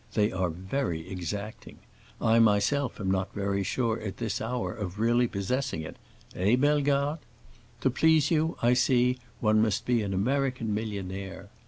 They 0.15 0.31
are 0.31 0.49
very 0.49 1.07
exacting. 1.07 1.77
I 2.19 2.39
myself 2.39 2.99
am 2.99 3.11
not 3.11 3.35
very 3.35 3.61
sure 3.61 4.01
at 4.01 4.17
this 4.17 4.41
hour 4.41 4.73
of 4.73 4.99
really 4.99 5.27
possessing 5.27 5.83
it. 5.83 5.97
Eh, 6.35 6.55
Bellegarde? 6.55 7.19
To 7.81 7.91
please 7.91 8.31
you, 8.31 8.57
I 8.63 8.73
see, 8.73 9.19
one 9.41 9.61
must 9.61 9.85
be 9.85 10.01
an 10.01 10.11
American 10.15 10.73
millionaire. 10.73 11.49